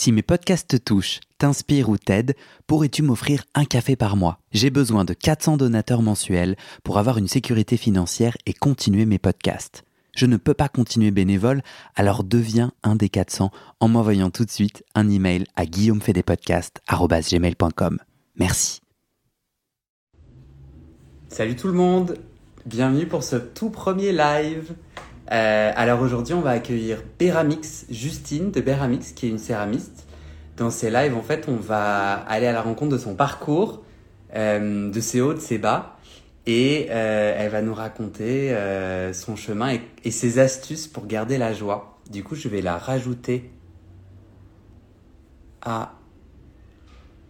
[0.00, 2.36] Si mes podcasts te touchent, t'inspirent ou t'aident,
[2.68, 4.38] pourrais-tu m'offrir un café par mois?
[4.52, 6.54] J'ai besoin de 400 donateurs mensuels
[6.84, 9.82] pour avoir une sécurité financière et continuer mes podcasts.
[10.14, 11.62] Je ne peux pas continuer bénévole,
[11.96, 13.50] alors deviens un des 400
[13.80, 17.98] en m'envoyant tout de suite un email à guillaumefedepodcast.gmail.com.
[18.36, 18.80] Merci.
[21.28, 22.18] Salut tout le monde,
[22.66, 24.76] bienvenue pour ce tout premier live.
[25.30, 30.06] Euh, alors aujourd'hui, on va accueillir Beramix, Justine de Beramix, qui est une céramiste.
[30.56, 33.84] Dans ces lives, en fait, on va aller à la rencontre de son parcours,
[34.34, 35.96] euh, de ses hauts, de ses bas,
[36.46, 38.56] et euh, elle va nous raconter
[39.12, 41.98] son chemin et, et, ses astuces pour garder la joie.
[42.10, 43.50] Du coup, je vais la rajouter
[45.60, 45.92] à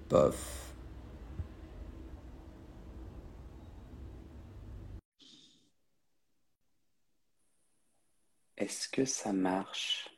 [0.08, 0.57] bof.
[8.58, 10.10] Est-ce que ça marche?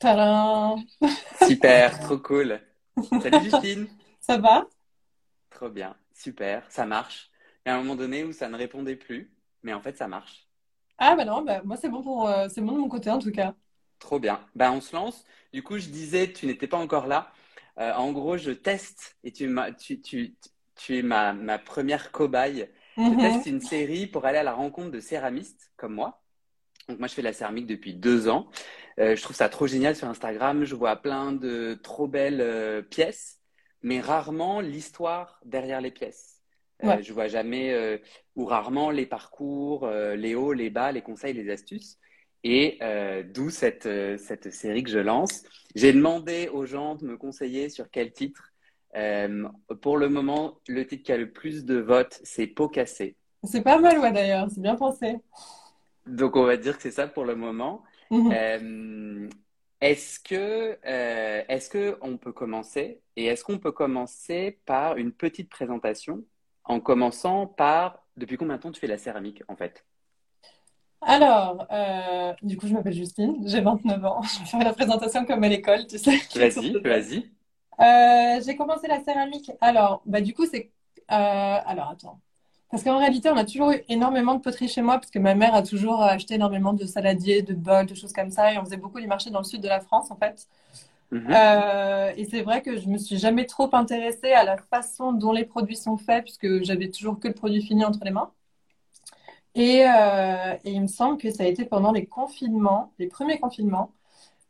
[0.00, 0.86] Tadam
[1.32, 2.60] Super, trop cool.
[3.18, 3.88] Salut Justine.
[4.20, 4.66] Ça va?
[5.48, 7.30] Trop bien, super, ça marche.
[7.64, 10.06] Il y a un moment donné où ça ne répondait plus, mais en fait ça
[10.06, 10.46] marche.
[10.98, 13.18] Ah bah non, bah, moi c'est bon pour euh, c'est bon de mon côté en
[13.18, 13.54] tout cas.
[13.98, 14.40] Trop bien.
[14.54, 15.24] Bah on se lance.
[15.52, 17.32] Du coup je disais tu n'étais pas encore là.
[17.78, 20.34] Euh, en gros je teste et tu, tu, tu,
[20.76, 23.18] tu es ma, ma première cobaye je mhm.
[23.18, 26.22] teste une série pour aller à la rencontre de céramistes comme moi.
[26.88, 28.48] Donc moi, je fais la céramique depuis deux ans.
[28.98, 30.64] Euh, je trouve ça trop génial sur Instagram.
[30.64, 33.40] Je vois plein de trop belles euh, pièces,
[33.82, 36.42] mais rarement l'histoire derrière les pièces.
[36.84, 37.98] Euh, Je vois jamais euh,
[38.36, 41.98] ou rarement les parcours, les hauts, les bas, les conseils, les astuces.
[42.46, 42.78] Et
[43.32, 45.44] d'où cette, cette série que je lance.
[45.74, 48.53] J'ai demandé aux gens de me conseiller sur quel titre
[48.96, 49.48] euh,
[49.80, 53.16] pour le moment, le titre qui a le plus de votes, c'est Peau cassée.
[53.42, 55.16] C'est pas mal, ouais, d'ailleurs, c'est bien pensé.
[56.06, 57.82] Donc, on va dire que c'est ça pour le moment.
[58.10, 58.32] Mhm.
[58.32, 59.28] Euh,
[59.80, 63.00] est-ce que, euh, est-ce que on peut commencer?
[63.16, 66.24] Et est-ce qu'on peut commencer par une petite présentation
[66.64, 69.84] en commençant par depuis combien de temps tu fais la céramique en fait?
[71.02, 71.66] Alors,
[72.42, 74.22] du coup, je m'appelle Justine, j'ai 29 ans.
[74.22, 76.16] Je vais faire la présentation comme à l'école, tu sais.
[76.34, 77.30] Vas-y, vas-y.
[77.80, 79.50] Euh, j'ai commencé la céramique.
[79.60, 80.70] Alors, bah, du coup, c'est.
[81.10, 82.20] Euh, alors, attends.
[82.70, 85.34] Parce qu'en réalité, on a toujours eu énormément de poterie chez moi, parce que ma
[85.34, 88.52] mère a toujours acheté énormément de saladiers, de bols, de choses comme ça.
[88.52, 90.48] Et on faisait beaucoup les marchés dans le sud de la France, en fait.
[91.10, 91.28] Mhm.
[91.30, 95.32] Euh, et c'est vrai que je me suis jamais trop intéressée à la façon dont
[95.32, 98.30] les produits sont faits, puisque j'avais toujours que le produit fini entre les mains.
[99.54, 103.92] Et, et il me semble que ça a été pendant les confinements, les premiers confinements,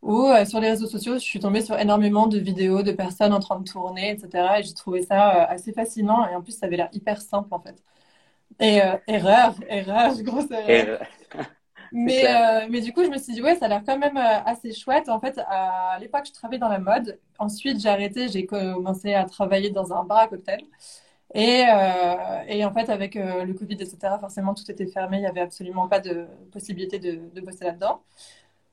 [0.04, 3.32] ou euh, sur les réseaux sociaux, je suis tombée sur énormément de vidéos de personnes
[3.32, 4.60] en train de tourner, etc.
[4.60, 6.28] Et j'ai trouvé ça euh, assez fascinant.
[6.28, 7.82] Et en plus, ça avait l'air hyper simple, en fait.
[8.60, 10.88] Et euh, erreur, erreur, grosse erreur.
[11.92, 12.24] Mais,
[12.70, 15.08] mais du coup, je me suis dit, ouais, ça a l'air quand même assez chouette.
[15.08, 17.20] En fait, à l'époque, je travaillais dans la mode.
[17.38, 20.62] Ensuite, j'ai arrêté, j'ai commencé à travailler dans un bar à cocktail.
[21.34, 21.64] Et,
[22.48, 25.18] et en fait, avec le Covid, etc., forcément, tout était fermé.
[25.18, 28.02] Il n'y avait absolument pas de possibilité de, de bosser là-dedans.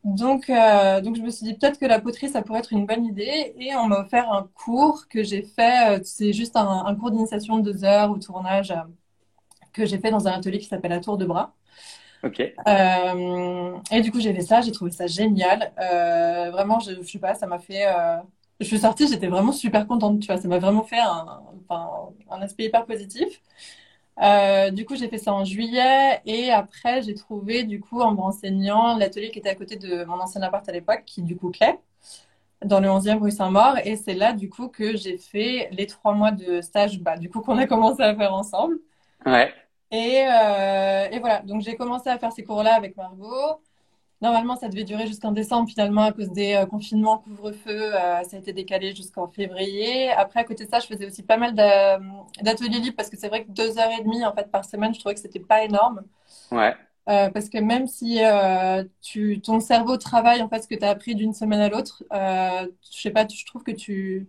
[0.04, 2.86] Donc, euh, donc je me suis dit peut-être que la poterie, ça pourrait être une
[2.86, 3.54] bonne idée.
[3.58, 6.00] Et on m'a offert un cours que j'ai fait.
[6.00, 8.78] Euh, c'est juste un, cours d'initiation de deux heures au tournage euh,
[9.74, 11.54] que j'ai fait dans un atelier qui s'appelle la Tour de Bras.
[12.24, 12.40] Ok.
[12.40, 14.62] et du coup, j'ai fait ça.
[14.62, 15.72] J'ai trouvé ça génial.
[16.52, 17.86] vraiment, je, je sais pas, ça m'a fait.
[18.60, 20.20] je suis sortie, j'étais vraiment super contente.
[20.20, 23.42] Tu vois, ça m'a vraiment fait un, un aspect hyper positif.
[24.22, 28.14] Euh, du coup, j'ai fait ça en juillet et après, j'ai trouvé, du coup, en
[28.14, 31.36] me renseignant, l'atelier qui était à côté de mon ancien appart à l'époque, qui du
[31.38, 31.74] coup clé,
[32.64, 33.78] dans le 11e rue Saint-Maur.
[33.86, 37.30] Et c'est là, du coup, que j'ai fait les trois mois de stage, bah, du
[37.30, 38.78] coup, qu'on a commencé à faire ensemble.
[39.26, 39.54] Ouais.
[39.92, 43.62] Et, euh, et voilà, donc j'ai commencé à faire ces cours-là avec Margot.
[44.22, 45.68] Normalement, ça devait durer jusqu'en décembre.
[45.68, 50.12] Finalement, à cause des euh, confinements, couvre-feu, euh, ça a été décalé jusqu'en février.
[50.12, 53.30] Après, à côté de ça, je faisais aussi pas mal d'ateliers libres parce que c'est
[53.30, 55.64] vrai que deux heures et demie en fait par semaine, je trouvais que c'était pas
[55.64, 56.04] énorme.
[56.52, 56.76] Ouais.
[57.10, 58.20] Euh, parce que même si
[59.02, 62.04] tu, ton cerveau travaille en fait ce que tu as appris d'une semaine à l'autre,
[62.12, 64.28] je sais pas, je trouve que tu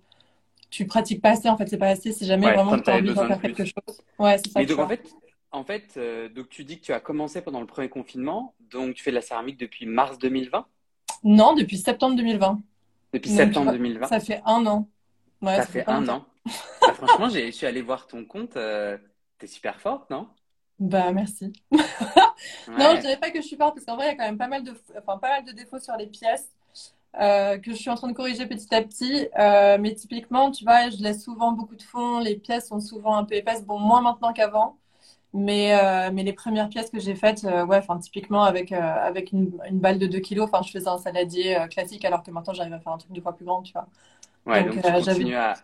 [0.70, 3.12] tu pratiques pas assez en fait, c'est pas assez si jamais vraiment tu as envie
[3.12, 4.00] d'en faire quelque chose.
[4.18, 4.60] Ouais, c'est ça.
[4.60, 5.02] Mais donc en fait,
[5.52, 8.94] en fait, euh, donc tu dis que tu as commencé pendant le premier confinement, donc
[8.94, 10.66] tu fais de la céramique depuis mars 2020
[11.24, 12.60] Non, depuis septembre 2020.
[13.12, 14.88] Depuis septembre 2020 Ça fait un an.
[15.44, 16.24] ça, fait un an.
[16.80, 18.56] Bah, franchement, je suis allée voir ton compte.
[18.56, 18.96] Euh,
[19.38, 20.28] tu es super forte, non?
[20.78, 21.52] Bah merci.
[22.66, 24.24] Non, je dirais pas que je suis forte parce qu'en vrai, il y a quand
[24.24, 26.48] même pas mal de, enfin, pas mal de défauts sur les pièces.
[27.20, 29.28] Euh, que je suis en train de corriger petit à petit.
[29.80, 32.18] mais typiquement, tu vois, je laisse souvent beaucoup de fond.
[32.18, 33.64] Les pièces sont souvent un peu épaisses.
[33.64, 34.76] Bon, moins maintenant qu'avant.
[35.34, 38.80] Mais, euh, mais les premières pièces que j'ai faites, euh, ouais, enfin, typiquement avec, euh,
[38.80, 42.30] avec une, une balle de 2 kilos, enfin, je faisais un saladier classique alors que
[42.30, 43.86] maintenant j'arrive à faire un truc deux fois plus grand, tu vois.
[44.44, 45.54] Ouais, donc, tu continues à,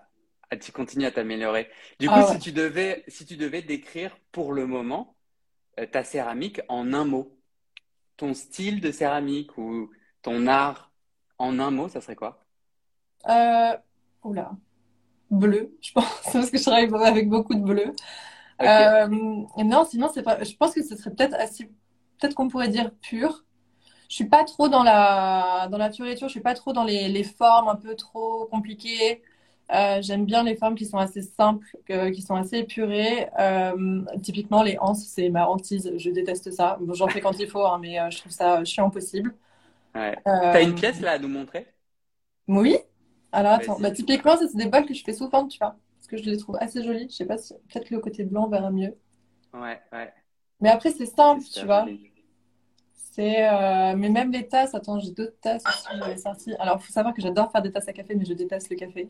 [0.58, 1.68] tu continues à t'améliorer.
[2.00, 5.14] Du ah coup, si, tu devais, si tu devais décrire pour le moment
[5.92, 7.36] ta céramique en un mot,
[8.16, 9.90] ton style de céramique ou
[10.22, 10.90] ton art
[11.36, 12.42] en un mot, ça serait quoi?
[14.24, 14.50] Oula,
[15.30, 17.92] bleu, je pense, parce que je travaille avec beaucoup de bleu.
[18.62, 20.42] Euh, non, sinon, c'est pas.
[20.42, 21.66] Je pense que ce serait peut-être assez.
[22.20, 23.44] Peut-être qu'on pourrait dire pur.
[24.08, 26.28] Je suis pas trop dans la dans la fioriture.
[26.28, 29.22] Je suis pas trop dans les, les formes un peu trop compliquées.
[29.70, 33.28] Euh, j'aime bien les formes qui sont assez simples, qui sont assez épurées.
[33.38, 35.92] Euh, typiquement, les anses, c'est ma hantise.
[35.98, 36.78] Je déteste ça.
[36.80, 39.34] Bon, j'en fais quand il faut, hein, mais je trouve ça chiant possible.
[39.94, 40.16] Ouais.
[40.24, 41.66] T'as une pièce là à nous montrer?
[42.48, 42.78] Oui.
[43.30, 45.76] Alors attends, bah, typiquement, ça c'est des bols que je fais souvent, tu vois
[46.08, 47.06] que je les trouve assez jolies.
[47.10, 48.96] Je sais pas si peut-être le côté blanc verra mieux.
[49.54, 50.12] Ouais, ouais.
[50.60, 51.86] Mais après, c'est simple, tu vois.
[52.92, 56.54] C'est, euh, Mais même les tasses, attends, j'ai d'autres tasses aussi, j'avais sorti.
[56.58, 59.08] Alors, faut savoir que j'adore faire des tasses à café, mais je déteste le café.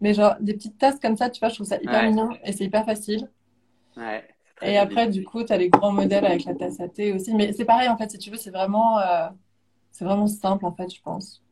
[0.00, 2.52] Mais genre, des petites tasses comme ça, tu vois, je trouve ça hyper mignon et
[2.52, 3.30] c'est hyper facile.
[3.96, 4.26] Ouais.
[4.60, 7.34] Et après, du coup, tu as les grands modèles avec la tasse à thé aussi.
[7.34, 9.28] Mais c'est pareil, en fait, si tu veux, c'est vraiment, euh,
[9.90, 11.42] c'est vraiment simple, en fait, je pense.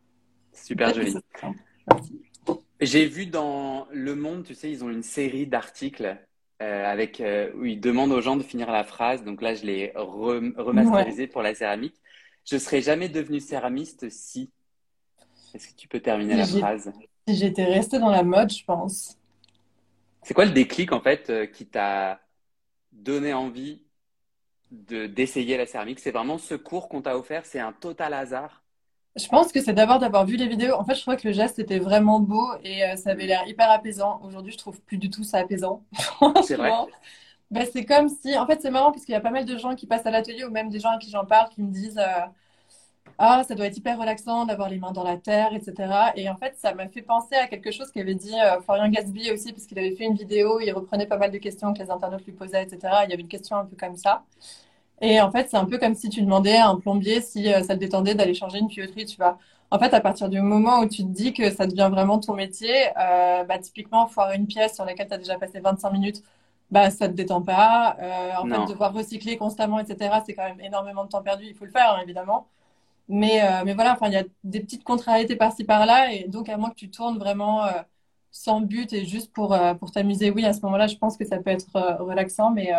[0.52, 1.14] Super joli.
[2.80, 6.16] J'ai vu dans Le Monde, tu sais, ils ont une série d'articles
[6.62, 9.22] euh, avec euh, où ils demandent aux gens de finir la phrase.
[9.22, 11.96] Donc là, je l'ai remasterisé pour la céramique.
[12.44, 14.50] Je serais jamais devenue céramiste si.
[15.52, 16.92] Est-ce que tu peux terminer la phrase?
[17.28, 19.18] Si j'étais restée dans la mode, je pense.
[20.22, 22.20] C'est quoi le déclic en fait euh, qui t'a
[22.92, 23.82] donné envie
[24.70, 25.98] de d'essayer la céramique?
[25.98, 28.59] C'est vraiment ce cours qu'on t'a offert, c'est un total hasard?
[29.16, 30.74] Je pense que c'est d'abord d'avoir vu les vidéos.
[30.74, 33.46] En fait, je trouvais que le geste était vraiment beau et euh, ça avait l'air
[33.46, 34.20] hyper apaisant.
[34.22, 35.82] Aujourd'hui, je trouve plus du tout ça apaisant.
[36.44, 36.72] C'est vrai.
[37.50, 39.56] Ben, c'est comme si, en fait, c'est marrant parce qu'il y a pas mal de
[39.58, 41.72] gens qui passent à l'atelier ou même des gens à qui j'en parle qui me
[41.72, 42.26] disent euh,
[43.18, 46.12] Ah, ça doit être hyper relaxant d'avoir les mains dans la terre, etc.
[46.16, 49.32] Et en fait, ça m'a fait penser à quelque chose qu'avait dit euh, Florian Gatsby
[49.32, 51.90] aussi, parce qu'il avait fait une vidéo, il reprenait pas mal de questions que les
[51.90, 52.78] internautes lui posaient, etc.
[53.06, 54.24] Il y avait une question un peu comme ça.
[55.00, 57.62] Et en fait, c'est un peu comme si tu demandais à un plombier si euh,
[57.62, 59.38] ça le détendait d'aller changer une tuyauterie, tu vois.
[59.70, 62.34] En fait, à partir du moment où tu te dis que ça devient vraiment ton
[62.34, 66.22] métier, euh, bah, typiquement, foirer une pièce sur laquelle tu as déjà passé 25 minutes,
[66.70, 67.96] bah, ça te détend pas.
[68.00, 71.44] Euh, en fait, devoir recycler constamment, etc., c'est quand même énormément de temps perdu.
[71.46, 72.48] Il faut le faire, hein, évidemment.
[73.08, 76.12] Mais, euh, mais voilà, il y a des petites contrariétés par-ci par-là.
[76.14, 77.64] Et donc, à moins que tu tournes vraiment
[78.32, 81.38] sans but et juste pour, pour t'amuser, oui, à ce moment-là, je pense que ça
[81.38, 82.50] peut être relaxant.
[82.52, 82.72] Mais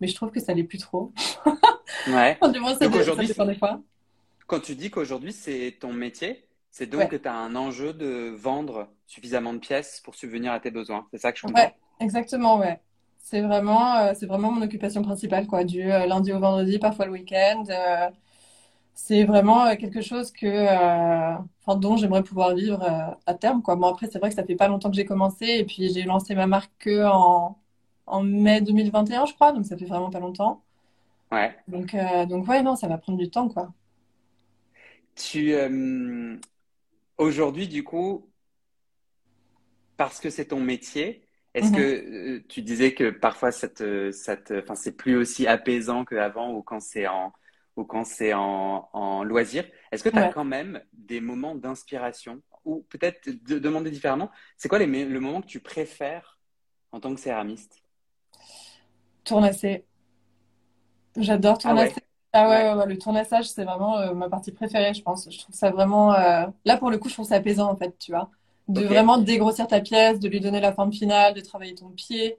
[0.00, 1.12] mais je trouve que ça l'est plus trop.
[2.08, 2.38] Ouais.
[2.52, 3.80] du moins, ça, aujourd'hui, des fois.
[4.46, 8.34] Quand tu dis qu'aujourd'hui c'est ton métier, c'est donc que tu as un enjeu de
[8.36, 11.06] vendre suffisamment de pièces pour subvenir à tes besoins.
[11.10, 11.60] C'est ça que je comprends.
[11.60, 12.80] Ouais, exactement, ouais.
[13.18, 17.06] C'est vraiment, euh, c'est vraiment mon occupation principale, quoi, du euh, lundi au vendredi, parfois
[17.06, 17.64] le week-end.
[17.70, 18.10] Euh,
[18.94, 20.66] c'est vraiment quelque chose que,
[21.64, 22.82] enfin, dont j'aimerais pouvoir vivre
[23.26, 23.76] à terme, quoi.
[23.76, 26.04] Bon, après, c'est vrai que ça fait pas longtemps que j'ai commencé et puis j'ai
[26.04, 27.58] lancé ma marque que en
[28.06, 30.62] en mai 2021, je crois, donc ça fait vraiment pas longtemps.
[31.32, 31.56] Ouais.
[31.68, 33.72] Donc, euh, donc ouais, non, ça va prendre du temps, quoi.
[35.16, 36.36] Tu, euh,
[37.18, 38.30] aujourd'hui, du coup,
[39.96, 42.36] parce que c'est ton métier, est-ce que mhm.
[42.36, 46.52] euh, tu disais que parfois ça te, ça te, enfin, c'est plus aussi apaisant qu'avant
[46.52, 47.32] ou quand c'est en,
[47.76, 52.42] ou quand c'est en, en loisir Est-ce que tu as quand même des moments d'inspiration
[52.64, 56.38] ou peut-être de demander différemment, c'est quoi les, le moment que tu préfères
[56.92, 57.85] en tant que céramiste?
[59.26, 59.84] Tournasser.
[61.16, 61.94] J'adore tournasser.
[62.32, 65.28] Ah ouais, ah ouais, le tournassage, c'est vraiment euh, ma partie préférée, je pense.
[65.30, 66.12] Je trouve ça vraiment.
[66.14, 68.30] Euh, là, pour le coup, je trouve ça apaisant, en fait, tu vois.
[68.68, 72.38] De vraiment dégrossir ta pièce, de lui donner la forme finale, de travailler ton pied.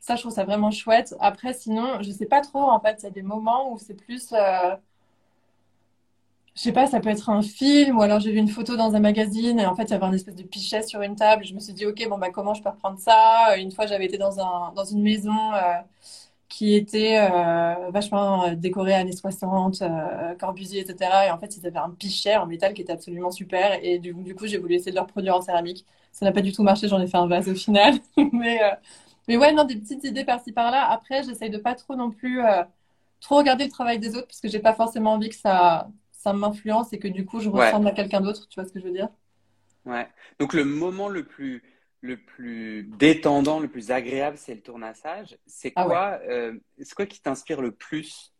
[0.00, 1.14] Ça, je trouve ça vraiment chouette.
[1.20, 2.98] Après, sinon, je sais pas trop, en fait.
[3.00, 4.32] Il y a des moments où c'est plus.
[4.32, 4.76] Euh,
[6.56, 8.94] je sais pas, ça peut être un film, ou alors j'ai vu une photo dans
[8.94, 11.44] un magazine, et en fait, il y avait un espèce de pichet sur une table.
[11.44, 13.56] Je me suis dit, OK, bon, bah, comment je peux reprendre ça?
[13.58, 15.74] Une fois, j'avais été dans un, dans une maison euh,
[16.48, 19.82] qui était euh, vachement euh, décorée années 60,
[20.38, 21.26] Corbusier, etc.
[21.26, 23.78] Et en fait, ils avaient un pichet en métal qui était absolument super.
[23.84, 25.84] Et du, du coup, j'ai voulu essayer de le reproduire en céramique.
[26.12, 27.94] Ça n'a pas du tout marché, j'en ai fait un vase au final.
[28.32, 28.60] mais,
[29.28, 30.90] mais ouais, non, des petites idées par-ci par-là.
[30.90, 32.40] Après, j'essaye de pas trop non plus
[33.20, 35.88] trop regarder le travail des autres parce que j'ai pas forcément envie que ça
[36.26, 38.48] ça m'influence et que du coup, je ressemble à quelqu'un d'autre.
[38.48, 39.08] Tu vois ce que je veux dire?
[39.84, 40.08] Ouais.
[40.40, 41.62] Donc, le moment le plus,
[42.00, 45.38] le plus détendant, le plus agréable, c'est le tournassage.
[45.46, 46.58] C'est ah quoi, euh,
[46.96, 48.34] quoi qui t'inspire le plus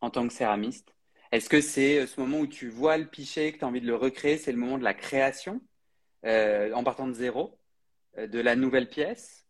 [0.00, 0.94] en tant que céramiste?
[1.32, 3.82] Est-ce que c'est euh, ce moment où tu vois le pichet, que tu as envie
[3.82, 4.38] de le recréer?
[4.38, 5.60] C'est le moment de la création,
[6.24, 7.58] euh, en partant de zéro,
[8.16, 9.41] de la nouvelle pièce?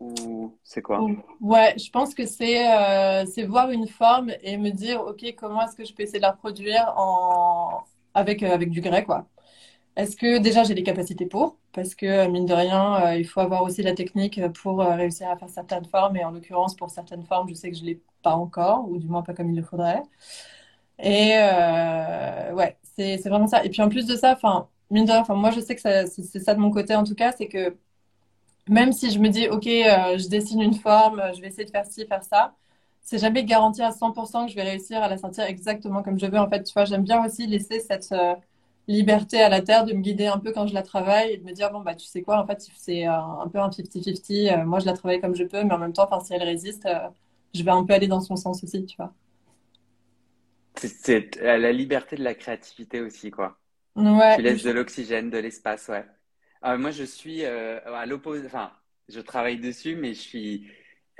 [0.00, 1.10] Ou c'est quoi?
[1.40, 5.62] Ouais, je pense que c'est euh, c'est voir une forme et me dire, OK, comment
[5.62, 7.84] est-ce que je peux essayer de la reproduire en...
[8.14, 9.26] avec, euh, avec du grès, quoi.
[9.96, 11.58] Est-ce que déjà j'ai les capacités pour?
[11.72, 15.30] Parce que mine de rien, euh, il faut avoir aussi la technique pour euh, réussir
[15.30, 16.16] à faire certaines formes.
[16.16, 19.08] Et en l'occurrence, pour certaines formes, je sais que je l'ai pas encore, ou du
[19.08, 20.02] moins pas comme il le faudrait.
[20.98, 23.64] Et euh, ouais, c'est vraiment ça.
[23.64, 25.80] Et puis en plus de ça, enfin, mine de rien, enfin, moi je sais que
[25.82, 27.76] c'est ça de mon côté en tout cas, c'est que
[28.68, 31.70] même si je me dis, OK, euh, je dessine une forme, je vais essayer de
[31.70, 32.54] faire ci, faire ça,
[33.02, 36.26] c'est jamais garanti à 100% que je vais réussir à la sentir exactement comme je
[36.26, 36.38] veux.
[36.38, 38.34] En fait, tu vois, j'aime bien aussi laisser cette euh,
[38.88, 41.44] liberté à la terre de me guider un peu quand je la travaille et de
[41.44, 44.50] me dire, bon, bah, tu sais quoi, en fait, c'est un, un peu un 50-50.
[44.52, 46.86] Euh, moi, je la travaille comme je peux, mais en même temps, si elle résiste,
[46.86, 47.08] euh,
[47.54, 49.12] je vais un peu aller dans son sens aussi, tu vois.
[50.76, 53.60] C'est c'est la liberté de la créativité aussi, quoi.
[53.96, 56.06] Ouais, Tu laisses de l'oxygène, de l'espace, ouais.
[56.64, 58.46] Euh, moi, je suis euh, à l'opposé.
[58.46, 58.72] Enfin,
[59.08, 60.66] je travaille dessus, mais je suis,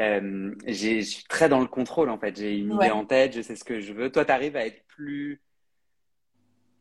[0.00, 2.36] euh, je suis très dans le contrôle, en fait.
[2.36, 2.90] J'ai une idée ouais.
[2.90, 4.10] en tête, je sais ce que je veux.
[4.10, 5.42] Toi, tu arrives à être plus,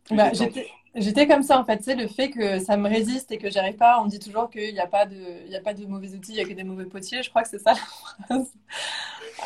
[0.05, 0.31] plus Bah,
[0.95, 3.49] j'étais, comme ça en fait, tu sais, le fait que ça me résiste et que
[3.49, 5.73] j'arrive pas, on me dit toujours qu'il n'y a pas de, il y a pas
[5.73, 7.73] de mauvais outils, il y a que des mauvais potiers, je crois que c'est ça
[7.73, 8.53] la phrase.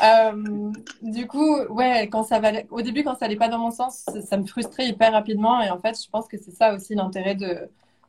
[0.04, 0.70] Euh,
[1.00, 4.04] du coup, ouais, quand ça va, au début, quand ça allait pas dans mon sens,
[4.26, 7.34] ça me frustrait hyper rapidement et en fait, je pense que c'est ça aussi l'intérêt
[7.34, 7.68] de,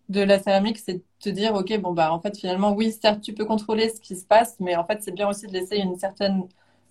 [0.10, 3.22] de la céramique, c'est de te dire, ok, bon bah en fait, finalement, oui, certes,
[3.22, 5.78] tu peux contrôler ce qui se passe, mais en fait, c'est bien aussi de laisser
[5.78, 6.44] une certaine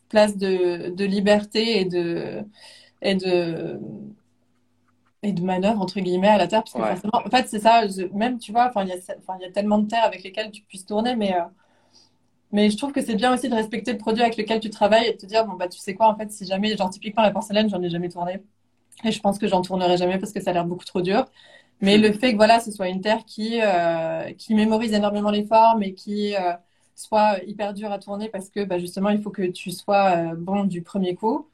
[0.09, 2.43] place de, de liberté et de,
[3.03, 3.81] et de,
[5.23, 6.85] et de manœuvre entre guillemets à la terre parce que Ouais.
[6.85, 9.79] forcément en fait c'est ça je- même tu vois enfin il y a y tellement
[9.79, 11.43] de terre avec lesquelles tu puisses tourner mais euh,
[12.53, 15.07] mais je trouve que c'est bien aussi de respecter le produit avec lequel tu travailles
[15.09, 17.23] et de te dire bon bah tu sais quoi en fait si jamais genre typiquement
[17.23, 18.43] la porcelaine j'en ai jamais tourné
[19.05, 21.27] et je pense que j'en tournerai jamais parce que ça a l'air beaucoup trop dur
[21.81, 25.45] mais le fait que voilà ce soit une terre qui euh, qui mémorise énormément les
[25.45, 26.53] formes et qui euh,
[26.95, 30.35] soit hyper dur à tourner parce que bah, justement il faut que tu sois euh,
[30.37, 31.47] bon du premier coup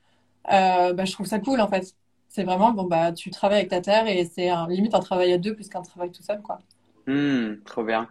[0.47, 1.95] bah, je trouve ça cool en fait.
[2.29, 5.33] C'est vraiment, bon, bah, tu travailles avec ta terre et c'est un, limite un travail
[5.33, 6.59] à deux plus qu'un travail tout seul, quoi.
[7.07, 8.09] Hmm, trop bien.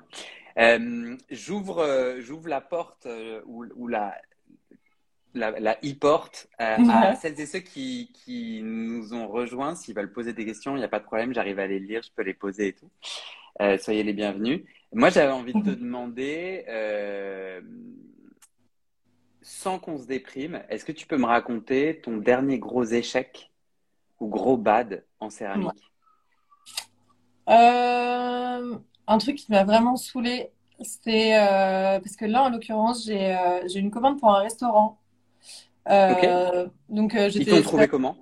[1.29, 3.05] J'ouvre, j'ouvre la porte
[3.46, 4.15] ou la,
[5.33, 9.75] la, la e-porte euh, à celles et ceux qui, qui nous ont rejoints.
[9.75, 12.01] S'ils veulent poser des questions, il n'y a pas de problème, j'arrive à les lire,
[12.03, 12.89] je peux les poser et tout.
[13.61, 14.63] Euh, soyez les bienvenus.
[14.91, 17.61] Moi, j'avais envie de te demander, euh,
[19.41, 23.51] sans qu'on se déprime, est-ce que tu peux me raconter ton dernier gros échec
[24.19, 25.91] ou gros bad en céramique?
[27.49, 33.35] Euh, un truc qui m'a vraiment saoulée, c'est euh, parce que là, en l'occurrence, j'ai
[33.35, 34.99] euh, j'ai une commande pour un restaurant.
[35.85, 36.23] Ok?
[36.23, 38.15] Euh, donc, euh, Ils t'ont trouvé comment?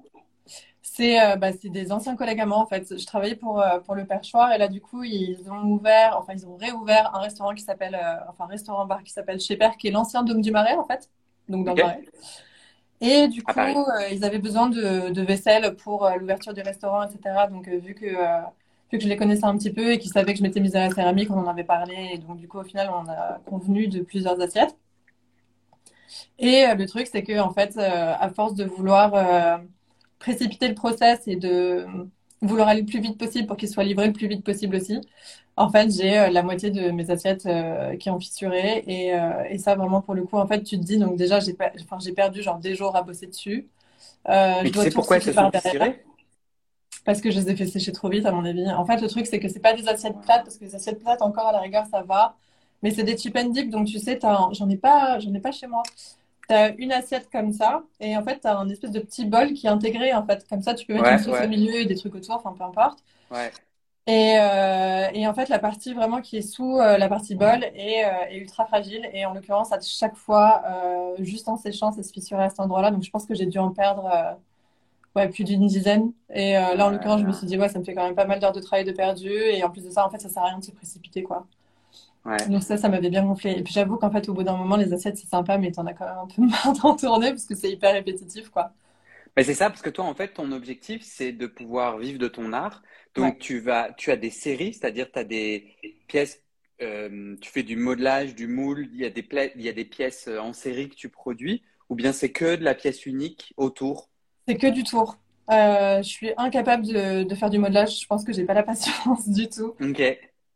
[0.81, 2.97] c'est euh, bah, c'est des anciens collègues à moi, en fait.
[2.97, 6.33] Je travaillais pour, euh, pour le Perchoir et là, du coup, ils ont ouvert, enfin,
[6.33, 9.77] ils ont réouvert un restaurant qui s'appelle, euh, enfin, un restaurant-bar qui s'appelle Chez Père,
[9.77, 11.09] qui est l'ancien Dôme du Marais, en fait.
[11.49, 11.83] Donc, dans le?
[11.83, 12.01] Marais.
[12.99, 13.59] Et du coup,
[14.11, 17.47] ils avaient besoin de, de vaisselle pour l'ouverture du restaurant, etc.
[17.49, 18.05] Donc, vu que,
[18.91, 20.75] vu que je les connaissais un petit peu et qu'ils savaient que je m'étais mise
[20.75, 22.11] à la céramique, on en avait parlé.
[22.13, 24.75] Et donc, du coup, au final, on a convenu de plusieurs assiettes.
[26.39, 29.57] Et euh, le truc, c'est que, en fait, euh, à force de vouloir euh,
[30.19, 31.85] précipiter le process et de
[32.41, 34.99] vouloir aller le plus vite possible pour qu'il soit livré le plus vite possible aussi,
[35.57, 38.83] en fait, j'ai euh, la moitié de mes assiettes euh, qui ont fissuré.
[38.87, 41.39] Et, euh, et ça, vraiment, pour le coup, en fait, tu te dis, donc déjà,
[41.39, 43.69] j'ai pas, enfin, j'ai perdu genre des jours à bosser dessus.
[44.61, 46.03] Mais je tu sais pourquoi elles se sont fissurées?
[47.05, 48.69] parce que je les ai fait sécher trop vite, à mon avis.
[48.71, 50.99] En fait, le truc, c'est que c'est pas des assiettes plates, parce que les assiettes
[50.99, 52.37] plates, encore à la rigueur, ça va.
[52.83, 55.67] Mais c'est des chip and dip, donc tu sais, j'en ai pas, ai pas chez
[55.67, 55.83] moi.
[56.47, 59.67] T'as une assiette comme ça, et en fait, t'as un espèce de petit bol qui
[59.67, 60.45] est intégré, en fait.
[60.49, 62.53] Comme ça, tu peux mettre une Ouais, sauce au milieu et des trucs autour, enfin,
[62.57, 63.03] peu importe.
[63.29, 63.55] ouais.
[64.07, 67.63] Et, euh, et en fait, la partie vraiment qui est sous euh, la partie bol
[67.75, 69.07] est, euh, est ultra fragile.
[69.13, 70.63] Et en l'occurrence, à chaque fois,
[71.19, 72.91] juste en séchant, ça se fissurait à cet endroit-là.
[72.91, 74.09] Donc, je pense que j'ai dû en perdre
[75.15, 76.13] ouais, plus d'une dizaine.
[76.33, 78.25] Et là, en l'occurrence, je me suis dit, ouais, ça me fait quand même pas
[78.25, 79.29] mal d'heures de travail de perdu.
[79.31, 81.45] Et en plus de ça, en fait, ça sert à rien de se précipiter, quoi.
[82.25, 82.49] Ouais.
[82.49, 83.51] Donc ça, ça m'avait bien gonflé.
[83.51, 85.85] Et puis j'avoue qu'en fait, au bout d'un moment, les assiettes, c'est sympa, mais t'en
[85.85, 88.73] as quand même un peu marre d'en tourner parce que c'est hyper répétitif, quoi.
[89.37, 92.53] C'est ça, parce que toi, en fait, ton objectif, c'est de pouvoir vivre de ton
[92.53, 92.81] art.
[93.17, 93.31] Ouais.
[93.31, 96.43] Donc, tu vas, tu as des séries, c'est-à-dire tu as des pièces,
[96.81, 99.73] euh, tu fais du modelage, du moule, il y a des, pla- il y a
[99.73, 103.05] des pièces euh, en série que tu produis, ou bien c'est que de la pièce
[103.05, 104.09] unique autour?
[104.47, 105.17] C'est que du tour.
[105.49, 107.99] Euh, je suis incapable de, de faire du modelage.
[108.01, 109.75] Je pense que j'ai pas la patience du tout.
[109.79, 109.99] Ok,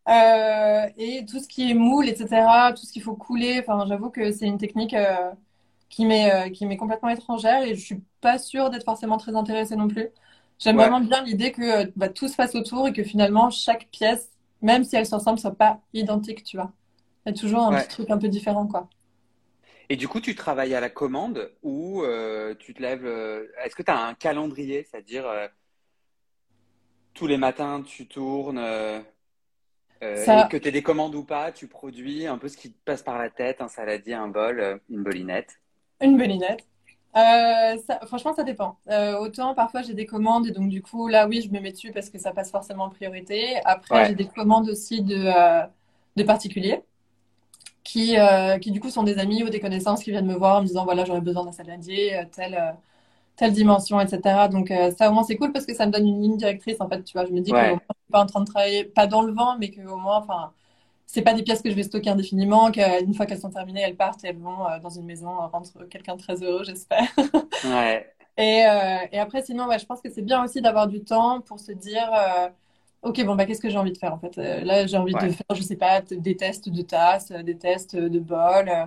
[0.08, 2.28] Euh, et tout ce qui est moule, etc.,
[2.76, 5.32] tout ce qu'il faut couler, enfin, j'avoue que c'est une technique euh,
[5.90, 9.88] qui m'est euh, complètement étrangère et je suis pas sûre d'être forcément très intéressée non
[9.88, 10.10] plus.
[10.60, 13.50] J'aime ouais, vraiment bien l'idée que euh, bah, tout se fasse autour et que finalement
[13.50, 14.30] chaque pièce,
[14.62, 16.72] même si elles se ressemblent, soit pas identique, tu vois.
[17.26, 18.88] Il y a toujours un petit truc un peu différent, quoi.
[19.90, 22.04] Et du coup, tu travailles à la commande ou
[22.60, 23.06] tu te lèves.
[23.64, 25.26] est-ce que tu as un calendrier, c'est-à-dire
[27.14, 28.62] tous les matins tu tournes
[30.06, 32.48] euh, euh, et Ça, que tu aies des commandes ou pas, tu produis un peu
[32.50, 35.60] ce qui te passe par la tête, un saladier, un bol, euh, une bolinette.
[36.02, 36.66] une belinette.
[37.16, 38.78] Euh, ça- franchement, ça dépend.
[38.90, 41.72] Euh, autant parfois j'ai des commandes et donc du coup là oui je me mets
[41.72, 43.56] dessus parce que ça passe forcément en priorité.
[43.66, 45.32] Après j'ai des commandes aussi de,
[46.18, 46.84] de particuliers
[47.84, 48.16] qui,
[48.62, 50.68] qui du coup sont des amis ou des connaissances qui viennent me voir en me
[50.68, 52.72] disant voilà j'aurais besoin d'un saladier, euh,
[53.36, 54.48] telle, euh, dimension, etc.
[54.50, 56.78] Donc euh, ça au moins c'est cool parce que ça me donne une ligne directrice
[56.82, 57.26] en fait tu vois.
[57.26, 59.34] Je me dis que ouais, je suis pas en train de travailler pas dans le
[59.34, 60.54] vent mais que au moins enfin
[61.06, 63.96] c'est pas des pièces que je vais stocker indéfiniment, qu'une fois qu'elles sont terminées, elles
[63.96, 67.08] partent et elles vont euh, dans une maison euh, rendre quelqu'un de très heureux, j'espère.
[67.64, 71.04] ouais, Et, euh, et après, sinon, ouais, je pense que c'est bien aussi d'avoir du
[71.04, 72.50] temps pour se dire, euh,
[73.04, 74.38] ok, bon, bah, qu'est-ce que j'ai envie de faire en fait?
[74.38, 77.58] Euh, là, j'ai envie de faire, je sais pas, des tests de tasses, euh, des
[77.58, 78.86] tests de bols, euh,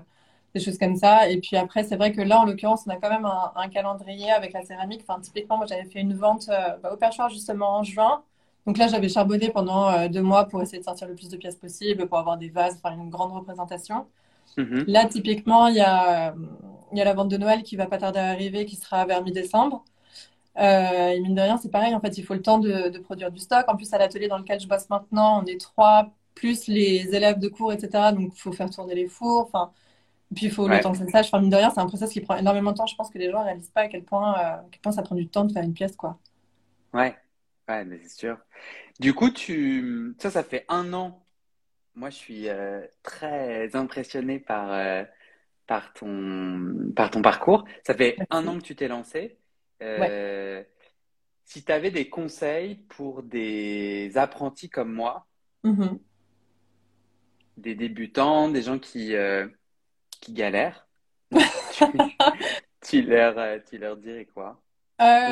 [0.54, 1.28] des choses comme ça.
[1.30, 3.68] Et puis après, c'est vrai que là, en l'occurrence, on a quand même un, un
[3.68, 5.02] calendrier avec la céramique.
[5.08, 8.22] Enfin, typiquement, moi, j'avais fait une vente euh, bah, au perchoir justement en juin.
[8.66, 11.36] Donc là, j'avais charbonné pendant euh, deux mois pour essayer de sortir le plus de
[11.36, 14.06] pièces possible, pour avoir des vases, enfin une grande représentation.
[14.56, 16.34] mhm, Là, typiquement, il y a,
[16.92, 19.04] il y a la vente de Noël qui va pas tarder à arriver, qui sera
[19.06, 19.84] vers mi-décembre.
[20.58, 22.98] Euh, et mine de rien, c'est pareil, en fait, il faut le temps de, de
[22.98, 23.64] produire du stock.
[23.68, 27.38] En plus, à l'atelier dans lequel je bosse maintenant, on est trois, plus les élèves
[27.38, 28.12] de cours, etc.
[28.12, 29.42] Donc, il faut faire tourner les fours.
[29.52, 29.72] Enfin,
[30.30, 31.26] et puis, il faut le temps que ça sèche.
[31.28, 32.86] Enfin, mine de rien, c'est un process qui prend énormément de temps.
[32.86, 34.92] Je pense que les gens ne réalisent pas à quel point, euh, à quel point
[34.92, 36.18] ça prend du temps de faire une pièce, quoi.
[36.92, 37.16] ouais,
[37.68, 38.38] ouais, mais c'est sûr.
[39.00, 41.24] Du coup, tu, ça, ça fait un an.
[41.94, 45.04] Moi, je suis euh, très impressionné par, euh,
[45.66, 47.64] par ton, par ton parcours.
[47.86, 49.38] Ça fait un an que tu t'es lancé.
[49.80, 50.66] Ouais.
[51.44, 55.26] Si tu avais des conseils pour des apprentis comme moi,
[55.64, 55.98] Mhm.
[57.56, 59.14] des débutants, des gens qui,
[60.20, 60.88] qui galèrent,
[61.70, 61.84] tu,
[62.82, 64.62] tu leur, euh, tu leur dirais quoi?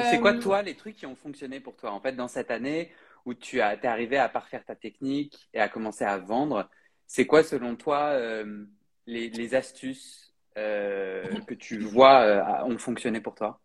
[0.05, 2.51] C'est quoi, Euh, toi, les trucs qui ont fonctionné pour toi, en fait, dans cette
[2.51, 2.93] année
[3.25, 6.69] où tu as, t'es arrivé à parfaire ta technique et à commencer à vendre?
[7.07, 8.67] C'est quoi, selon toi, euh,
[9.07, 13.61] les, les astuces euh, que tu vois ont fonctionné pour toi?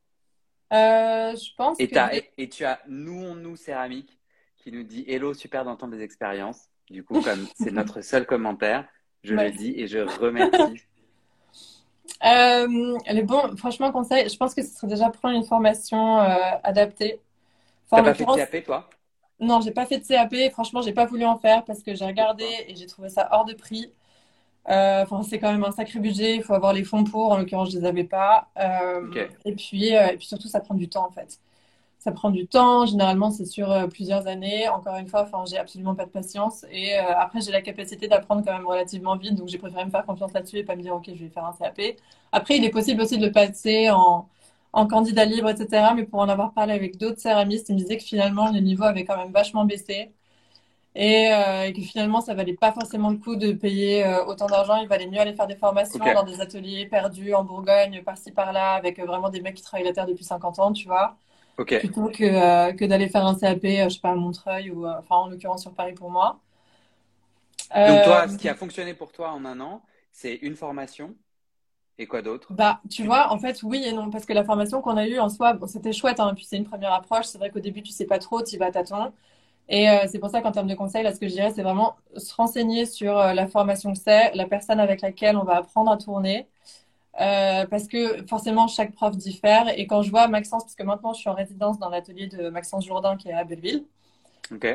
[0.72, 4.20] je pense Et, que et, et tu as Nous on nous céramique
[4.58, 6.70] qui nous dit Hello, super d'entendre des expériences.
[6.90, 8.88] Du coup, comme c'est notre seul commentaire,
[9.24, 10.82] je le dis et je remercie.
[12.24, 17.20] Euh, bons, franchement, conseil, je pense que ce serait déjà prendre une formation euh, adaptée.
[17.90, 18.90] Enfin, T'as pas fait de CAP, toi?
[19.40, 20.36] non, j'ai pas fait de CAP.
[20.52, 23.46] Franchement, j'ai pas voulu en faire parce que j'ai regardé et j'ai trouvé ça hors
[23.46, 23.92] de prix.
[24.70, 26.36] Euh, Enfin, c'est quand même un sacré budget.
[26.38, 27.32] Il faut avoir les fonds pour.
[27.34, 28.50] En l'occurrence, je les avais pas.
[29.46, 31.40] Et puis, et puis surtout, ça prend du temps en fait.
[32.02, 32.86] Ça prend du temps.
[32.88, 34.68] Généralement, c'est sur euh, plusieurs années.
[34.70, 36.66] Encore une fois, enfin, j'ai absolument pas de patience.
[36.72, 39.36] Et euh, après, j'ai la capacité d'apprendre quand même relativement vite.
[39.36, 41.46] Donc, j'ai préféré me faire confiance là-dessus et pas me dire, OK, je vais faire
[41.46, 41.80] un CAP.
[42.32, 44.28] Après, il est possible aussi de le passer en,
[44.74, 45.94] en candidat libre, etc.
[45.96, 48.84] Mais pour en avoir parlé avec d'autres céramistes, ils me disaient que finalement, le niveau
[48.84, 50.12] avait quand même vachement baissé.
[50.96, 54.78] Et, euh, et que finalement, ça valait pas forcément le coup de payer autant d'argent.
[54.82, 58.74] Il valait mieux aller faire des formations dans des ateliers perdus en Bourgogne, par-ci, par-là,
[58.76, 61.18] avec vraiment des mecs qui travaillent la terre depuis 50 ans, tu vois
[61.66, 64.86] plutôt que, euh, que d'aller faire un CAP, euh, je sais pas, à Montreuil ou,
[64.86, 66.40] euh, enfin, en l'occurrence sur Paris pour moi.
[67.86, 71.16] Donc, toi, ce qui a fonctionné pour toi en un an, c'est une formation
[71.98, 72.52] et quoi d'autre?
[72.56, 75.20] bah, tu vois, en fait, oui et non, parce que la formation qu'on a eue
[75.20, 77.26] en soi, bon, c'était chouette, hein, puis c'est une première approche.
[77.26, 79.14] C'est vrai qu'au début, tu sais pas trop, tu y vas tâtons.
[79.70, 81.64] Et euh, c'est pour ça qu'en termes de conseils, là, ce que je dirais, c'est
[81.64, 85.58] vraiment se renseigner sur euh, la formation que c'est, la personne avec laquelle on va
[85.58, 86.48] apprendre à tourner.
[87.20, 89.68] Euh, parce que forcément, chaque prof diffère.
[89.78, 92.50] Et quand je vois Maxence, parce que maintenant je suis en résidence dans l'atelier de
[92.50, 93.86] Maxence Jourdain qui est à Belleville,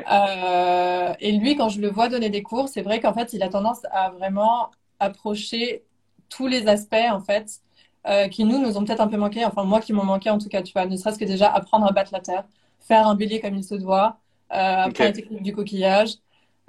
[0.09, 3.43] Euh, et lui, quand je le vois donner des cours, c'est vrai qu'en fait, il
[3.43, 5.83] a tendance à vraiment approcher
[6.29, 7.59] tous les aspects, en fait,
[8.07, 9.43] euh, qui nous, nous ont peut-être un peu manqué.
[9.45, 11.85] Enfin, moi qui m'ont manqué, en tout cas, tu vois, ne serait-ce que déjà apprendre
[11.87, 12.45] à battre la terre,
[12.79, 14.17] faire un bélier comme il se doit,
[14.49, 16.11] apprendre la technique du coquillage.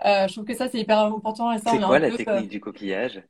[0.04, 2.16] Je trouve que ça, c'est hyper important et ça, C'est quoi un la peu.
[2.16, 3.22] technique du coquillage?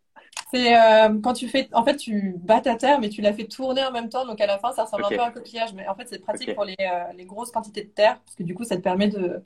[0.50, 3.46] C'est euh, quand tu fais, en fait, tu bats ta terre, mais tu la fais
[3.46, 4.26] tourner en même temps.
[4.26, 5.74] Donc à la fin, ça ressemble un peu à un coquillage.
[5.74, 8.42] Mais en fait, c'est pratique pour les, euh, les grosses quantités de terre, parce que
[8.42, 9.44] du coup, ça te permet de,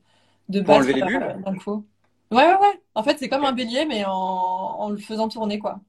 [0.49, 1.39] de Pour battre euh, bulles?
[1.45, 1.87] d'un coup.
[2.31, 2.83] Ouais, ouais, ouais.
[2.95, 5.81] En fait, c'est comme un bélier, mais en, en le faisant tourner, quoi.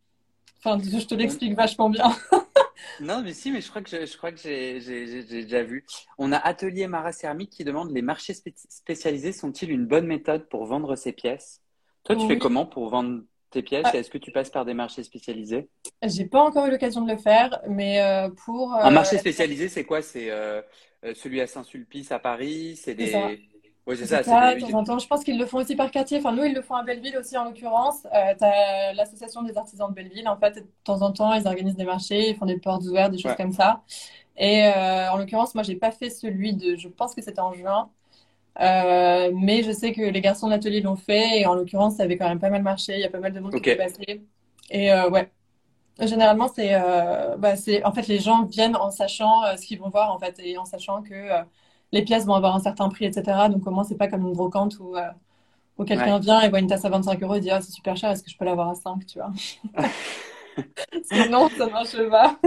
[0.59, 2.11] Enfin, je te l'explique vachement bien.
[2.99, 4.79] Non, mais si, mais je crois que je, je crois que j'ai
[5.23, 5.85] déjà vu.
[6.17, 10.47] On a Atelier Mara Céramique qui demande les marchés spé- spécialisés sont-ils une bonne méthode
[10.47, 11.61] pour vendre ses pièces?
[12.03, 13.23] Toi, tu fais comment pour vendre
[13.53, 13.85] tes pièces?
[13.85, 15.69] Ah, Est-ce que tu passes par des marchés spécialisés?
[16.03, 19.21] j'ai pas encore eu l'occasion de le faire, mais euh, pour Un euh, marché être-
[19.21, 20.01] spécialisé, c'est quoi?
[20.01, 20.61] C'est euh,
[21.15, 22.75] celui à Saint-Sulpice à Paris?
[22.75, 23.49] C'est des...
[23.85, 24.23] Oui, c'est ça.
[24.23, 24.99] ça de temps en temps.
[24.99, 26.17] Je pense qu'ils le font aussi par quartier.
[26.19, 28.03] Enfin, nous, ils le font à Belleville aussi, en l'occurrence.
[28.03, 30.27] Tu as l'association des artisans de Belleville.
[30.29, 33.11] En fait, de temps en temps, ils organisent des marchés, ils font des portes ouvertes,
[33.11, 33.81] des choses comme ça.
[34.37, 34.63] Et
[35.11, 36.75] en l'occurrence, moi, j'ai pas fait celui de.
[36.77, 37.89] Je pense que c'était en juin.
[38.59, 41.39] Euh, mais je sais que les garçons de l'atelier l'ont fait.
[41.39, 42.93] Et en l'occurrence, ça avait quand même pas mal marché.
[42.95, 44.21] Il y a pas mal de monde qui est passé.
[44.69, 45.31] Et euh, ouais.
[45.99, 49.89] Généralement, c'est, euh, bah, c'est, en fait, les gens viennent en sachant ce qu'ils vont
[49.89, 51.29] voir, en fait, et en sachant que
[51.91, 53.47] les pièces vont avoir un certain prix, etc.
[53.49, 54.95] Donc, au moins, c'est pas comme une brocante où,
[55.77, 57.95] où quelqu'un vient et voit une tasse à 25 euros et dit, ah, c'est super
[57.95, 59.31] cher, est-ce que je peux l'avoir à 5, tu vois?
[61.11, 62.39] Sinon, ça marche pas.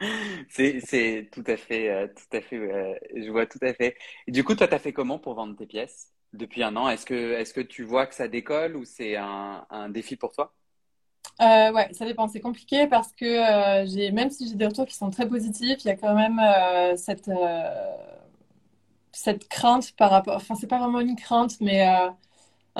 [0.48, 3.96] C'est, tout à fait, euh, tout à fait, euh, je vois tout à fait.
[4.26, 6.88] Et du coup, toi, tu as fait comment pour vendre tes pièces depuis un an?
[6.88, 10.32] Est-ce que, est-ce que tu vois que ça décolle ou c'est un, un défi pour
[10.32, 10.54] toi?
[11.40, 12.26] Euh, ouais, ça dépend.
[12.28, 15.78] C'est compliqué parce que euh, j'ai, même si j'ai des retours qui sont très positifs,
[15.84, 17.30] il y a quand même euh, cette,
[19.12, 20.36] cette crainte par rapport.
[20.36, 22.16] Enfin, c'est pas vraiment une crainte, mais un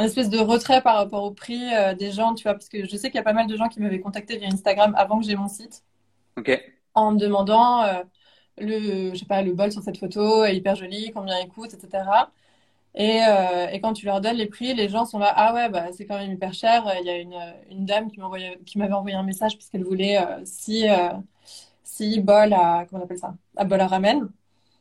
[0.05, 1.61] espèce de retrait par rapport au prix
[1.99, 3.69] des gens, tu vois, parce que je sais qu'il y a pas mal de gens
[3.69, 5.85] qui m'avaient contacté via Instagram avant que j'ai mon site.
[6.37, 8.03] Ok en me demandant euh,
[8.59, 11.75] le, je sais pas, le bol sur cette photo est hyper joli, combien il coûte,
[11.75, 12.05] etc.
[12.95, 15.69] Et, euh, et, quand tu leur donnes les prix, les gens sont là, ah ouais,
[15.69, 16.85] bah, c'est quand même hyper cher.
[17.01, 17.37] Il y a une,
[17.71, 20.87] une dame qui m'avait envoyé un message puisqu'elle voulait euh, si,
[21.85, 24.29] si bol à, comment on appelle ça, à bol à ramen.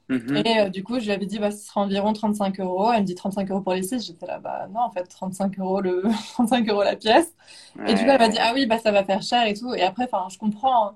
[0.09, 0.67] Mm-hmm.
[0.67, 2.91] Et du coup, je lui avais dit, bah, ce sera environ 35 euros.
[2.93, 4.05] Elle me dit 35 euros pour les six?
[4.05, 6.03] J'étais là, bah non, en fait, 35 euros, le...
[6.33, 7.33] 35 euros la pièce.
[7.87, 9.73] Et du coup, elle m'a dit, ah oui, bah, ça va faire cher et tout.
[9.75, 10.87] Et après, je comprends.
[10.87, 10.95] Hein.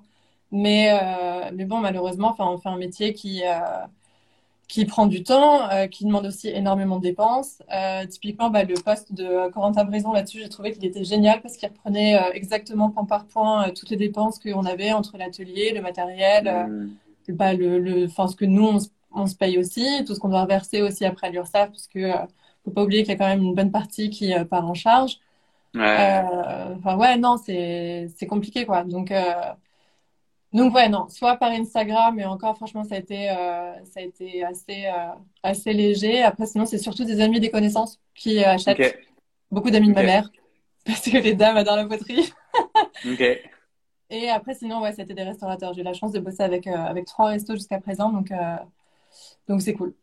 [0.51, 3.59] Mais, euh, mais bon, malheureusement, on fait un métier qui, euh,
[4.67, 7.61] qui prend du temps, euh, qui demande aussi énormément de dépenses.
[8.09, 11.69] typiquement, bah, le poste de Corentin Brison là-dessus, j'ai trouvé qu'il était génial parce qu'il
[11.69, 16.67] reprenait exactement point par point toutes les dépenses qu'on avait entre l'atelier, le matériel,
[17.29, 17.33] mmh.
[17.33, 18.79] bah, le, le, ce que nous,
[19.13, 22.11] on, se paye aussi, tout ce qu'on doit reverser aussi après à l'URSSAF, parce que
[22.63, 25.17] faut pas oublier qu'il y a quand même une bonne partie qui part en charge.
[25.73, 26.23] Ouais.
[26.77, 28.83] Enfin, ouais, non, c'est compliqué, quoi.
[28.83, 29.11] Donc,
[30.53, 34.03] donc ouais, non, soit par Instagram, mais encore franchement, ça a été, euh, ça a
[34.03, 36.23] été assez, euh, assez léger.
[36.23, 38.97] Après, sinon, c'est surtout des amis, des connaissances qui euh, achètent.
[39.49, 40.29] Beaucoup d'amis de ma mère,
[40.85, 42.31] parce que les dames adorent la poterie.
[44.13, 45.73] Et après, sinon, ouais, c'était des restaurateurs.
[45.73, 48.29] J'ai eu la chance de bosser avec, avec trois restos jusqu'à présent, donc
[49.47, 49.93] donc c'est cool.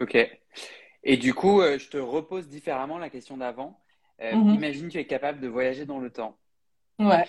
[0.00, 0.16] Ok.
[1.02, 3.80] Et du coup, je te repose différemment la question d'avant.
[4.20, 4.54] Mm-hmm.
[4.54, 6.36] Imagine tu es capable de voyager dans le temps.
[7.00, 7.24] Ouais.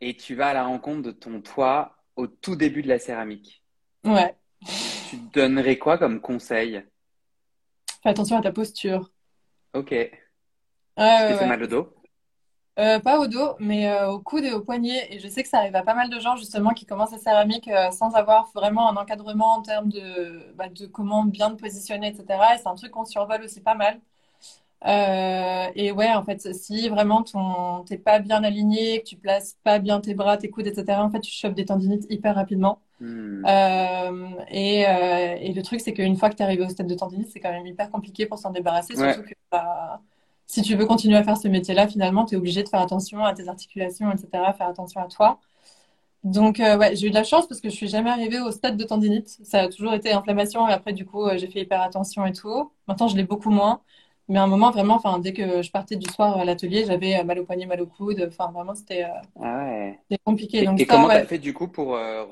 [0.00, 3.62] Et tu vas à la rencontre de ton toi au tout début de la céramique.
[4.04, 4.34] Ouais.
[5.08, 6.82] Tu donnerais quoi comme conseil?
[8.02, 9.10] Fais attention à ta posture.
[9.74, 9.90] Ok.
[9.90, 10.10] Ouais,
[10.96, 11.92] ouais, fait mal au dos?
[12.78, 15.08] Euh, pas au dos, mais euh, au coude et au poignet.
[15.10, 17.18] Et je sais que ça arrive à pas mal de gens justement qui commencent la
[17.18, 21.60] céramique euh, sans avoir vraiment un encadrement en termes de, bah, de comment bien te
[21.60, 22.26] positionner, etc.
[22.54, 24.00] Et c'est un truc qu'on survole aussi pas mal.
[24.84, 29.56] Euh, et ouais, en fait, si vraiment ton t'es pas bien aligné, que tu places
[29.64, 32.80] pas bien tes bras, tes coudes, etc., en fait, tu chopes des tendinites hyper rapidement.
[33.00, 33.44] Hmm.
[33.46, 36.94] Euh, et, euh, et, le truc, c'est qu'une fois que tu arrivé au stade de
[36.94, 40.00] tendinite, c'est quand même hyper compliqué pour s'en débarrasser, surtout que bah,
[40.46, 43.24] si tu veux continuer à faire ce métier-là, finalement, tu es obligé de faire attention
[43.24, 45.40] à tes articulations, etc., faire attention à toi.
[46.24, 48.76] Donc, ouais, j'ai eu de la chance parce que je suis jamais arrivée au stade
[48.76, 49.28] de tendinite.
[49.44, 52.72] Ça a toujours été inflammation et après, du coup, j'ai fait hyper attention et tout.
[52.88, 53.80] Maintenant, je l'ai beaucoup moins.
[54.28, 57.20] Mais à un moment, vraiment, enfin, dès que je partais du soir à l'atelier, j'avais
[57.20, 58.26] euh, mal au poignet, mal au coude.
[58.28, 59.08] Enfin, vraiment, c'était euh,
[59.40, 59.92] ah
[60.24, 60.62] compliqué.
[60.62, 62.24] Et, Donc, et comment tu as fait du coup pour, euh,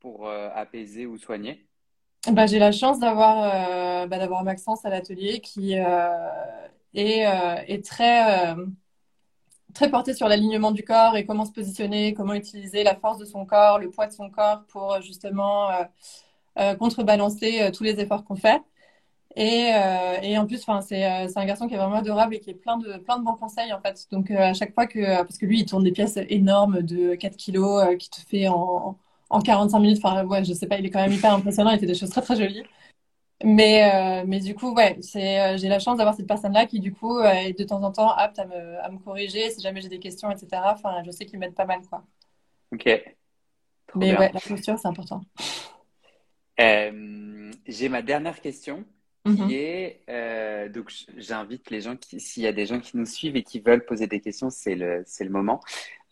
[0.00, 1.64] pour apaiser ou soigner?
[2.30, 5.82] Bah, J'ai la chance d'avoir bah, d'avoir Maxence à l'atelier qui est,
[6.94, 8.54] est très,
[9.72, 13.24] très porté sur l'alignement du corps et comment se positionner, comment utiliser la force de
[13.24, 15.70] son corps, le poids de son corps pour justement
[16.78, 18.60] contrebalancer tous les efforts qu'on fait.
[19.36, 22.34] Et, euh, et, en plus, enfin, c'est, euh, c'est un garçon qui est vraiment adorable
[22.34, 24.06] et qui est plein de, plein de bons conseils, en fait.
[24.10, 27.14] Donc, euh, à chaque fois que, parce que lui, il tourne des pièces énormes de
[27.14, 28.98] 4 kilos qui te fait en,
[29.30, 29.98] en 45 minutes.
[30.02, 31.70] Enfin, ouais, je sais pas, il est quand même hyper impressionnant.
[31.70, 32.64] Il fait des choses très, très jolies.
[33.44, 37.20] Mais, mais du coup, ouais, c'est, j'ai la chance d'avoir cette personne-là qui, du coup,
[37.20, 40.00] est de temps en temps apte à me, à me corriger si jamais j'ai des
[40.00, 40.60] questions, etc.
[40.74, 42.04] Enfin, je sais qu'il m'aide pas mal, quoi.
[42.72, 42.84] Ok.
[43.94, 45.22] mais ouais, la posture, c'est important.
[46.58, 48.84] j'ai ma dernière question
[49.24, 49.50] qui mhm.
[49.50, 53.36] est euh, donc j'invite les gens qui s'il y a des gens qui nous suivent
[53.36, 55.60] et qui veulent poser des questions, c'est le c'est le moment.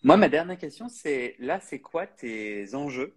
[0.05, 3.15] Moi, ma dernière question, c'est là, c'est quoi tes enjeux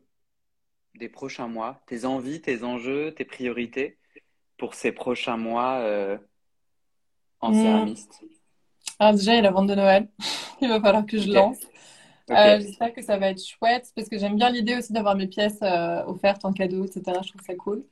[0.95, 3.97] des prochains mois, tes envies, tes enjeux, tes priorités
[4.58, 6.17] pour ces prochains mois euh,
[7.39, 7.62] en hmm.
[7.62, 8.23] céramiste
[8.99, 10.10] Alors déjà, il y a la vente de Noël.
[10.62, 11.60] il va falloir que je lance.
[12.32, 15.28] Euh, j'espère que ça va être chouette parce que j'aime bien l'idée aussi d'avoir mes
[15.28, 17.02] pièces euh, offertes en cadeau, etc.
[17.24, 17.84] Je trouve ça cool.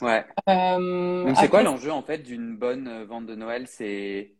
[0.00, 0.24] Ouais.
[0.48, 3.66] Euh, Donc, c'est quoi l'enjeu en fait d'une bonne vente de Noël?
[3.66, 4.32] C'est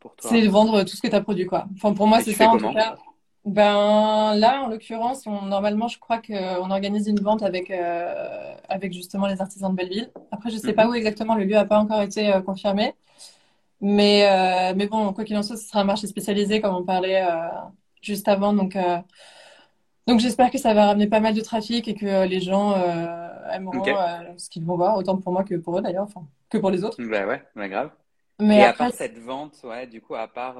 [0.00, 1.66] pour toi C'est de vendre tout ce que tu as produit, quoi.
[1.74, 2.96] Enfin, pour moi, c'est ça en tout cas.
[3.44, 7.72] Ben là, en l'occurrence, normalement, je crois qu'on organise une vente avec,
[8.68, 10.10] avec justement les artisans de Belleville.
[10.30, 10.90] Après, je sais pas mhm.
[10.90, 12.94] où exactement, le lieu n'a pas encore été confirmé.
[13.80, 16.84] Mais, euh, mais bon, quoi qu'il en soit, ce sera un marché spécialisé, comme on
[16.84, 17.22] parlait
[18.02, 18.52] juste avant.
[18.52, 18.98] Donc, euh,
[20.06, 22.74] donc j'espère que ça va ramener pas mal de trafic et que les gens
[23.52, 23.84] aimeront
[24.36, 26.84] ce qu'ils vont voir, autant pour moi que pour eux d'ailleurs, enfin, que pour les
[26.84, 27.02] autres.
[27.02, 27.90] Bah ouais, bah grave.
[28.40, 28.84] Mais et après...
[28.84, 30.56] à part cette vente, ouais, du coup, à part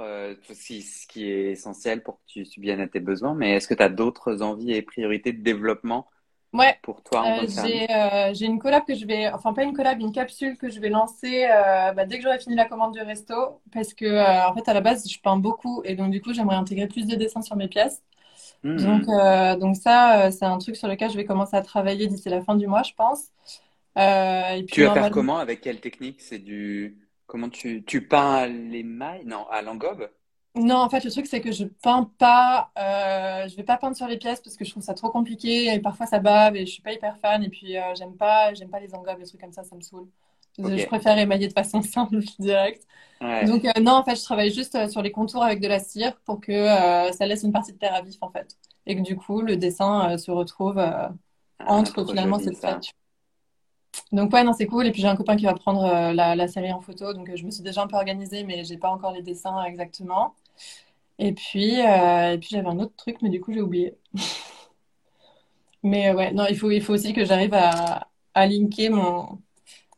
[0.47, 3.75] tout ce qui est essentiel pour que tu subviennes à tes besoins, mais est-ce que
[3.75, 6.07] tu as d'autres envies et priorités de développement
[6.55, 6.79] Ouais.
[6.83, 10.01] Pour toi, euh, j'ai euh, j'ai une collab que je vais, enfin pas une collab,
[10.01, 13.01] une capsule que je vais lancer euh, bah, dès que j'aurai fini la commande du
[13.03, 16.33] resto, parce que en fait à la base je peins beaucoup et donc du coup
[16.33, 18.03] j'aimerais intégrer plus de dessins sur mes pièces.
[18.65, 18.77] Hmm.
[18.77, 22.41] Donc donc ça c'est un truc sur lequel je vais commencer à travailler d'ici la
[22.41, 23.27] fin du mois, je pense.
[23.97, 25.39] Et puis, tu vas faire comment?
[25.39, 26.21] Avec quelle technique?
[26.21, 30.09] C'est du comment tu tu peins à l'émail Non, à l'engobe
[30.55, 33.97] non, en fait, le truc, c'est que je peins pas, euh, je vais pas peindre
[33.97, 36.67] sur les pièces parce que je trouve ça trop compliqué et parfois ça bave et
[36.67, 39.27] je suis pas hyper fan et puis euh, j'aime pas, j'aime pas les engobes, les
[39.27, 40.09] trucs comme ça, ça me saoule.
[40.59, 42.85] Je préfère émailler de façon simple, direct.
[43.21, 45.79] Donc, euh, non, en fait, je travaille juste euh, sur les contours avec de la
[45.79, 46.67] cire pour que
[47.13, 48.57] ça laisse une partie de terre à vif, en fait.
[48.87, 51.13] Et que du coup, le dessin se retrouve ah,
[51.59, 52.93] entre finalement cette statue.
[54.13, 54.87] Donc ouais, non, c'est cool.
[54.87, 57.13] Et puis j'ai un copain qui va prendre la, la, série en photo.
[57.15, 60.35] Donc je me suis déjà un peu organisée, mais j'ai pas encore les dessins exactement.
[61.19, 63.97] Et puis, euh, et puis j'avais un autre truc, mais du coup, j'ai oublié.
[65.83, 69.41] mais euh, ouais, non, il faut, il faut aussi que j'arrive à, à linker mon,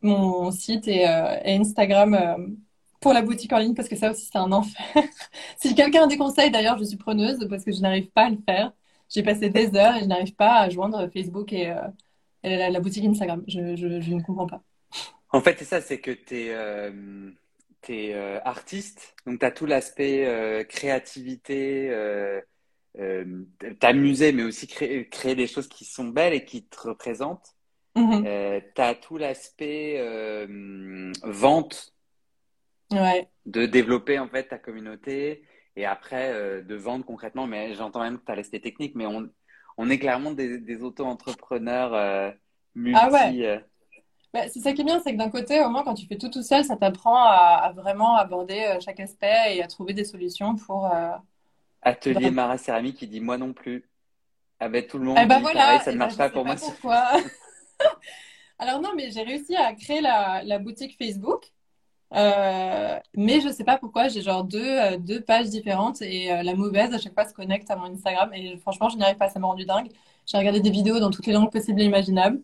[0.02, 2.56] mon site et, euh, et Instagram
[3.00, 4.84] pour la boutique en ligne parce que ça aussi, c'est un enfer.
[5.58, 8.30] si quelqu'un a des conseils, d'ailleurs, je suis preneuse parce que je n'arrive pas à
[8.30, 8.72] le faire.
[9.08, 11.74] J'ai passé des heures et je n'arrive pas à joindre Facebook et,
[12.42, 13.42] la, la, boutique Instagram.
[13.46, 14.62] Je, je, je, ne comprends pas.
[15.30, 16.54] En fait, c'est ça, c'est que tu es
[17.88, 22.40] es euh, artiste, donc tu as tout l'aspect euh, créativité, euh,
[23.78, 27.54] t'amuser, mais aussi créer, créer, des choses qui sont belles et qui te représentent.
[27.96, 28.62] Mm-hmm.
[28.74, 30.00] tu as tout l'aspect
[31.24, 31.92] vente,
[32.92, 33.28] ouais.
[33.46, 35.42] de développer en fait ta communauté
[35.74, 37.48] et après de vendre concrètement.
[37.48, 39.28] Mais j'entends même que tu as l'aspect technique, mais on,
[39.76, 42.34] on est clairement des, des auto-entrepreneurs
[42.74, 43.00] multi.
[43.00, 43.64] Ah ouais.
[44.32, 46.16] Bah, c'est ça qui est bien, c'est que d'un côté, au moins, quand tu fais
[46.16, 50.04] tout tout seul, ça t'apprend à, vraiment aborder euh, chaque aspect et à trouver des
[50.04, 50.86] solutions pour.
[50.86, 51.10] Euh,
[51.82, 53.88] Atelier Mara Céramique qui dit moi non plus.
[54.60, 56.28] Ah ben tout le monde eh ben dit pareil, ça ne eh ben, marche pas
[56.28, 56.54] pour moi.
[56.54, 57.12] Pourquoi
[58.58, 61.50] Alors non, mais j'ai réussi à créer la, la boutique Facebook.
[62.12, 66.92] Euh, mais je sais pas pourquoi, j'ai genre deux, deux pages différentes et la mauvaise
[66.92, 69.38] à chaque fois se connecte à mon Instagram et franchement, je n'y arrive pas, ça
[69.38, 69.88] m'a rendu dingue.
[70.26, 72.40] J'ai regardé des vidéos dans toutes les langues possibles et imaginables.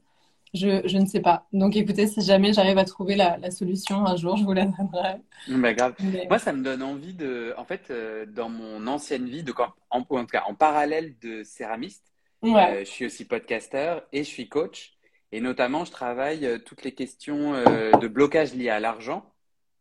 [0.54, 1.46] Je, je, ne sais pas.
[1.52, 4.64] Donc écoutez, si jamais j'arrive à trouver la, la, solution un jour, je vous la
[4.64, 5.20] donnerai.
[5.48, 5.94] Bah, grave.
[6.28, 7.52] Moi, ça me donne envie de.
[7.58, 9.52] En fait, euh, dans mon ancienne vie, de,
[9.90, 12.12] en, en, tout cas en parallèle de céramiste,
[12.44, 14.94] euh, je suis aussi podcasteur et je suis coach.
[15.32, 19.24] Et notamment, je travaille euh, toutes les questions de blocage liés à l'argent.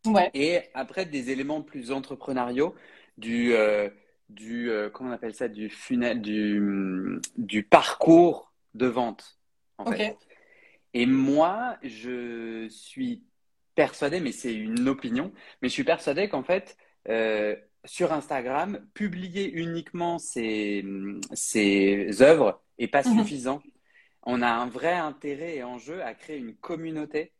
[0.05, 0.29] Ouais.
[0.33, 2.75] Et après, des éléments plus entrepreneuriaux,
[3.17, 3.53] du.
[4.29, 9.37] du comment on appelle ça du, funnel, du, du parcours de vente
[9.77, 10.17] en fait.
[10.93, 13.23] Et moi, je suis
[13.75, 16.77] persuadé, mais c'est une opinion, mais je suis persuadé qu'en fait,
[17.09, 20.85] euh, sur Instagram, publier uniquement ses,
[21.33, 23.19] ses œuvres n'est pas mhm.
[23.19, 23.61] suffisant.
[24.23, 27.33] On a un vrai intérêt et enjeu à créer une communauté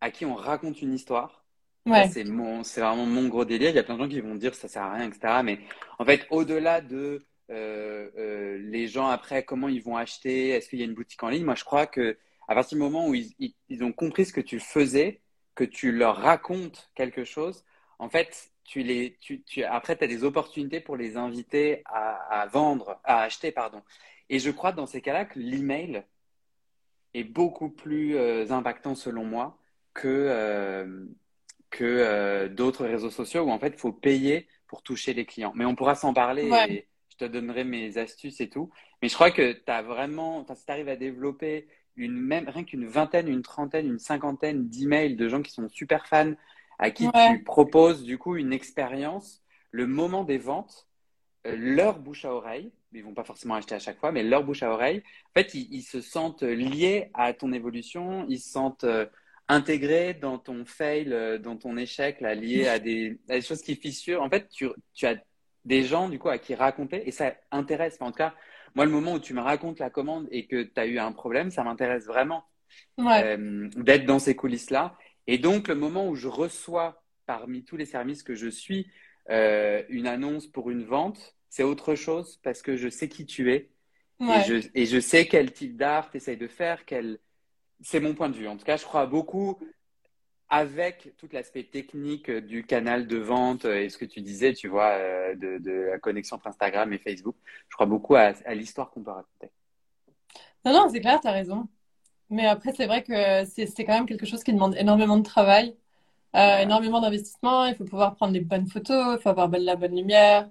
[0.00, 1.39] à qui on raconte une histoire.
[2.04, 3.70] C'est vraiment mon gros délire.
[3.70, 5.40] Il y a plein de gens qui vont dire ça sert à rien, etc.
[5.42, 5.60] Mais
[5.98, 10.78] en fait, au-delà de euh, euh, les gens après, comment ils vont acheter, est-ce qu'il
[10.78, 12.16] y a une boutique en ligne, moi je crois que
[12.46, 15.20] à partir du moment où ils, ont compris ce que tu faisais,
[15.54, 17.64] que tu leur racontes quelque chose,
[17.98, 22.46] en fait, tu les, tu, tu, après, tu as des opportunités pour les inviter à,
[22.50, 23.82] vendre, à acheter, pardon.
[24.28, 26.04] Et je crois dans ces cas-là que l'email
[27.14, 29.56] est beaucoup plus euh, impactant selon moi
[29.94, 31.06] que,
[31.70, 35.52] que euh, d'autres réseaux sociaux où en fait, il faut payer pour toucher les clients.
[35.54, 38.70] Mais on pourra s'en parler et je te donnerai mes astuces et tout.
[39.02, 42.64] Mais je crois que tu as vraiment, si tu arrives à développer une même, rien
[42.64, 46.34] qu'une vingtaine, une trentaine, une cinquantaine d'emails de gens qui sont super fans,
[46.78, 50.88] à qui tu proposes du coup une expérience, le moment des ventes,
[51.46, 54.44] euh, leur bouche à oreille, ils vont pas forcément acheter à chaque fois, mais leur
[54.44, 58.84] bouche à oreille, en fait, ils, se sentent liés à ton évolution, ils se sentent
[58.84, 59.06] euh,
[59.50, 63.62] intégrés dans ton fail, euh, dans ton échec, là, liés à des, à des, choses
[63.62, 64.22] qui fissurent.
[64.22, 65.16] En fait, tu, tu, as,
[65.64, 67.96] des gens, du coup, à qui raconter, et ça intéresse.
[68.00, 68.34] en tout cas,
[68.74, 71.12] moi, le moment où tu me racontes la commande et que tu as eu un
[71.12, 72.44] problème, ça m'intéresse vraiment
[73.00, 74.96] euh, d'être dans ces coulisses-là.
[75.26, 78.86] Et donc, le moment où je reçois, parmi tous les services que je suis,
[79.30, 83.52] euh, une annonce pour une vente, c'est autre chose parce que je sais qui tu
[83.52, 83.70] es.
[84.20, 86.84] Et, je, et, je, sais quel type d'art tu essayes de faire.
[86.84, 87.18] Quel...
[87.82, 88.48] C'est mon point de vue.
[88.48, 89.58] En tout cas, je crois beaucoup
[90.50, 94.90] avec tout l'aspect technique du canal de vente et ce que tu disais, tu vois,
[94.90, 97.36] euh, de, la connexion entre Instagram et Facebook,
[97.68, 99.52] je crois beaucoup à, l'histoire qu'on peut raconter.
[100.64, 101.68] Non, non, c'est clair, tu as raison.
[102.30, 105.76] Mais après, c'est vrai que c'est quand même quelque chose qui demande énormément de travail,
[106.36, 107.66] euh, énormément d'investissement.
[107.66, 110.50] Il faut pouvoir prendre les bonnes photos, il faut avoir la bonne lumière.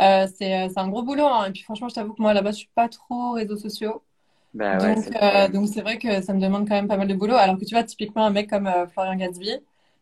[0.00, 1.26] Euh, c'est un gros boulot.
[1.26, 1.46] Hein.
[1.46, 4.02] Et puis franchement, je t'avoue que moi, là-bas, je suis pas trop réseaux sociaux.
[4.54, 7.34] Bah euh, donc, c'est vrai que ça me demande quand même pas mal de boulot.
[7.34, 9.58] Alors que tu vois, typiquement, un mec comme euh, Florian Gatsby,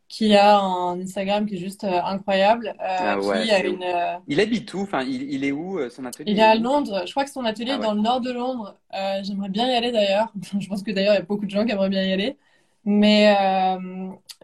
[0.09, 2.75] qui a un Instagram qui est juste euh, incroyable.
[2.79, 3.85] Ah qui a une,
[4.29, 4.81] Il habite où?
[4.81, 6.31] Enfin, il, est où son atelier?
[6.31, 7.03] Il est à Londres.
[7.07, 8.77] Je crois que son atelier est ah dans le nord de Londres.
[9.23, 10.33] J'aimerais bien y aller d'ailleurs.
[10.59, 12.37] Je pense que d'ailleurs, il y a beaucoup de gens qui aimeraient bien y aller.
[12.85, 13.35] Mais,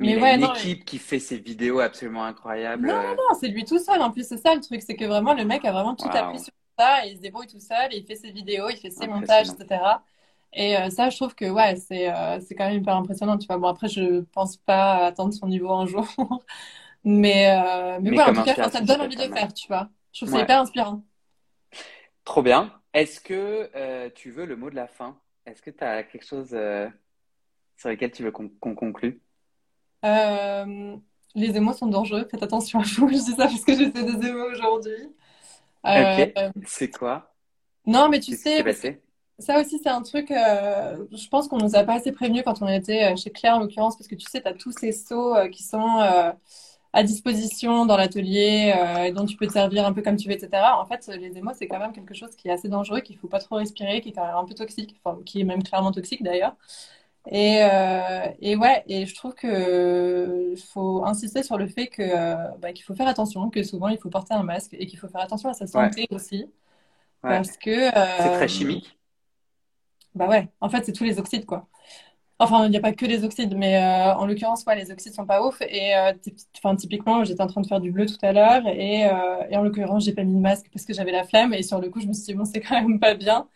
[0.01, 2.89] mais, il ouais, a une équipe qui fait ces vidéos absolument incroyables.
[2.89, 4.03] Non, non, non, c'est lui tout seul.
[4.03, 6.41] En plus, c'est ça le truc, c'est que vraiment, le mec a vraiment tout appris
[6.41, 10.01] sur il se débrouille tout seul, il fait ses vidéos, il fait ses montages, etc.
[10.53, 13.39] Et euh, ça, je trouve que ouais, c'est euh, c'est quand même hyper impressionnant.
[13.39, 16.07] Tu vois, bon après, je pense pas atteindre son niveau un jour,
[17.05, 19.89] mais euh, mais, ouais, en tout cas, ça te donne envie de faire, tu vois.
[20.13, 21.03] Je trouve que c'est hyper inspirant.
[22.25, 22.73] Trop bien.
[22.93, 25.19] Est-ce que tu veux le mot de la fin?
[25.47, 29.21] Est-ce que tu as quelque chose sur lequel tu veux qu'on conclue?
[31.35, 32.27] Les émots sont dangereux.
[32.31, 33.09] Faites attention à vous.
[33.13, 35.15] Je dis ça parce que j'ai fait des émots aujourd'hui.
[35.85, 36.33] Ok.
[36.67, 37.35] C'est quoi?
[37.87, 38.63] Non, mais tu sais.
[39.39, 42.63] Ça aussi, c'est un truc, euh, je pense qu'on nous a pas assez prévenu quand
[42.63, 44.93] on était euh, chez Claire, en l'occurrence, parce que tu sais, tu as tous ces
[44.93, 46.01] seaux euh, qui sont
[46.95, 48.75] à disposition dans l'atelier
[49.07, 50.63] et dont tu peux te servir un peu comme tu veux, etc.
[50.79, 53.29] En fait, les émaux, c'est quand même quelque chose qui est assez dangereux, qu'il faut
[53.29, 55.91] pas trop respirer, qui est quand même un peu toxique, enfin, qui est même clairement
[55.91, 56.55] toxique d'ailleurs.
[57.31, 57.61] Et,
[58.41, 62.95] et ouais, et je trouve que faut insister sur le fait que bah, qu'il faut
[62.95, 65.55] faire attention, que souvent il faut porter un masque et qu'il faut faire attention à
[65.55, 66.47] sa santé aussi,
[67.21, 68.99] parce que c'est très chimique.
[70.15, 71.69] Bah ouais, en fait, c'est tous les oxydes, quoi.
[72.39, 75.15] Enfin, il n'y a pas que les oxydes, mais euh, en l'occurrence, ouais, les oxydes
[75.15, 75.61] sont pas ouf.
[75.63, 76.13] Et euh,
[76.59, 79.57] enfin, typiquement, j'étais en train de faire du bleu tout à l'heure, et, euh, et,
[79.57, 81.55] en l'occurrence, j'ai pas mis de masque parce que j'avais la flemme.
[81.55, 83.49] Et sur le coup, je me suis dit, bon, c'est quand même pas bien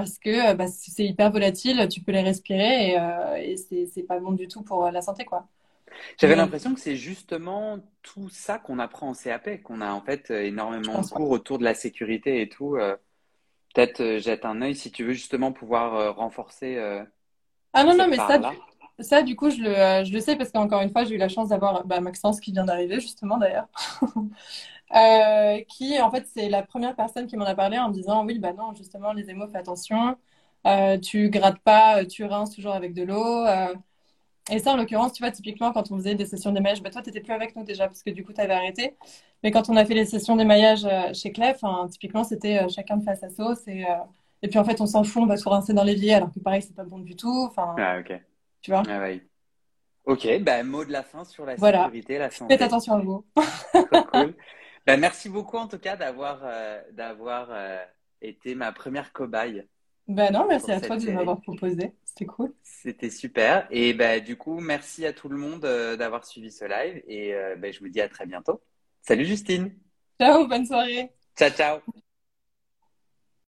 [0.00, 2.96] parce que bah, c'est hyper volatile, tu peux les respirer,
[3.38, 5.46] et, et c'est pas bon du tout pour la santé, quoi.
[6.18, 10.30] J'avais l'impression que c'est justement tout ça qu'on apprend en CAP, qu'on a en fait
[10.30, 12.76] énormément de cours autour de la sécurité et tout
[13.74, 16.76] peut-être euh, jette un œil si tu veux justement pouvoir euh, renforcer.
[16.76, 17.02] Euh,
[17.72, 18.40] ah non, non, mais ça,
[19.00, 21.28] ça, du coup, je le, je le sais parce qu'encore une fois, j'ai eu la
[21.28, 23.68] chance d'avoir bah, Maxence qui vient d'arriver, justement, d'ailleurs.
[25.68, 28.38] qui, en fait, c'est la première personne qui m'en a parlé en me disant Oui,
[28.38, 30.16] bah non, justement, les émaux, fais attention.
[31.02, 33.44] tu grattes pas, tu rinces toujours avec de l'eau.
[34.50, 37.00] Et ça, en l'occurrence, tu vois, typiquement, quand on faisait des sessions d'émaillage, bah, toi,
[37.02, 38.94] tu n'étais plus avec nous déjà, parce que du coup, tu avais arrêté.
[39.42, 42.98] Mais quand on a fait les sessions d'émaillage euh, chez Clef, typiquement, c'était euh, chacun
[42.98, 43.66] de face à sauce.
[43.66, 43.94] Et, euh,
[44.42, 46.40] et puis, en fait, on s'en fout, on va tout rincer dans l'évier, alors que
[46.40, 47.50] pareil, c'est pas bon du tout.
[47.76, 48.33] Ah, ok.
[48.64, 49.20] Tu vois ah, oui.
[50.04, 52.54] Ok, bah, mot de la fin sur la sécurité, la santé.
[52.54, 53.26] Faites attention à vous.
[54.12, 54.34] cool.
[54.86, 56.42] Bah, merci beaucoup, en tout cas, d'avoir
[56.92, 57.50] d'avoir
[58.20, 59.66] été ma première cobaye.
[60.06, 61.92] Ben non, merci à toi de m'avoir proposé.
[62.04, 62.52] C'était cool.
[62.62, 63.66] C'était super.
[63.70, 67.02] Et ben du coup, merci à tout le monde euh, d'avoir suivi ce live.
[67.08, 68.60] Et euh, ben, je vous dis à très bientôt.
[69.00, 69.74] Salut Justine.
[70.20, 71.10] Ciao, bonne soirée.
[71.36, 71.80] Ciao, ciao.